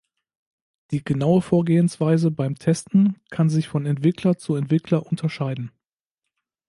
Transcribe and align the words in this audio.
Die 0.89 1.03
genaue 1.05 1.43
Vorgehensweise 1.43 2.31
beim 2.31 2.55
Testen 2.55 3.19
kann 3.29 3.49
sich 3.51 3.67
von 3.67 3.85
Entwickler 3.85 4.35
zu 4.35 4.55
Entwickler 4.55 5.05
unterscheiden. 5.05 5.71